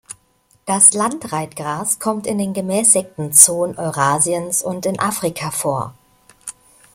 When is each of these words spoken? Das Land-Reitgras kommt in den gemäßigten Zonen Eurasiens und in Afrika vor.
Das 0.65 0.93
Land-Reitgras 0.95 1.99
kommt 1.99 2.25
in 2.25 2.39
den 2.39 2.53
gemäßigten 2.55 3.33
Zonen 3.33 3.77
Eurasiens 3.77 4.63
und 4.63 4.87
in 4.87 4.97
Afrika 4.99 5.51
vor. 5.51 5.93